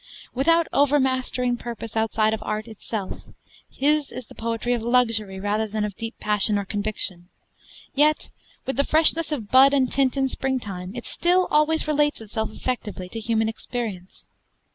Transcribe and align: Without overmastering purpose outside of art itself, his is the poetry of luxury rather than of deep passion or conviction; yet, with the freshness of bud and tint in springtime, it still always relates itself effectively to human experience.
Without 0.33 0.67
overmastering 0.73 1.57
purpose 1.57 1.95
outside 1.95 2.33
of 2.33 2.41
art 2.43 2.67
itself, 2.67 3.21
his 3.69 4.11
is 4.11 4.25
the 4.25 4.33
poetry 4.33 4.73
of 4.73 4.81
luxury 4.81 5.39
rather 5.39 5.67
than 5.67 5.85
of 5.85 5.95
deep 5.95 6.17
passion 6.19 6.57
or 6.57 6.65
conviction; 6.65 7.29
yet, 7.93 8.31
with 8.65 8.77
the 8.77 8.83
freshness 8.83 9.31
of 9.31 9.51
bud 9.51 9.75
and 9.75 9.91
tint 9.91 10.17
in 10.17 10.27
springtime, 10.27 10.91
it 10.95 11.05
still 11.05 11.47
always 11.51 11.87
relates 11.87 12.19
itself 12.19 12.49
effectively 12.51 13.09
to 13.09 13.19
human 13.19 13.47
experience. 13.47 14.25